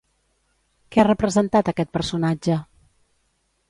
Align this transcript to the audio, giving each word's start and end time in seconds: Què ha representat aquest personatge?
Què 0.95 1.03
ha 1.03 1.05
representat 1.09 1.71
aquest 1.75 1.95
personatge? 2.01 2.61